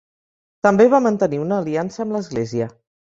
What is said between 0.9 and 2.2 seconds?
va mantenir una aliança amb